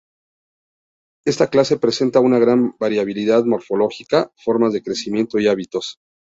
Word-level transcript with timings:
Esta 1.27 1.51
clase 1.51 1.77
presenta 1.77 2.21
una 2.21 2.39
gran 2.39 2.75
variabilidad 2.79 3.45
morfológica, 3.45 4.31
formas 4.35 4.73
de 4.73 4.81
crecimiento 4.81 5.37
y 5.37 5.47
hábitos. 5.47 5.99